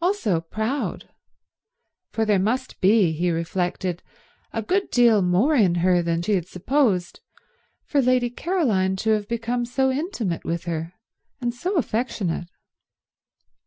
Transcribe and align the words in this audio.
Also 0.00 0.40
proud; 0.40 1.10
for 2.10 2.24
there 2.24 2.38
must 2.38 2.80
be, 2.80 3.12
he 3.12 3.30
reflected, 3.30 4.02
a 4.50 4.62
good 4.62 4.90
deal 4.90 5.20
more 5.20 5.54
in 5.54 5.74
her 5.74 6.00
than 6.00 6.22
he 6.22 6.32
had 6.32 6.48
supposed, 6.48 7.20
for 7.84 8.00
Lady 8.00 8.30
Caroline 8.30 8.96
to 8.96 9.10
have 9.10 9.28
become 9.28 9.66
so 9.66 9.90
intimate 9.90 10.46
with 10.46 10.64
her 10.64 10.94
and 11.42 11.52
so 11.52 11.76
affectionate. 11.76 12.48